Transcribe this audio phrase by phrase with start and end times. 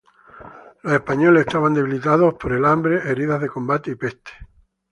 [0.81, 4.31] Los españoles estaban debilitados por el hambre, heridas de combate y peste.